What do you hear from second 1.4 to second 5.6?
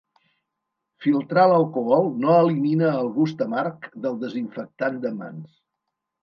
l'alcohol no elimina el gust amarg del desinfectant de mans.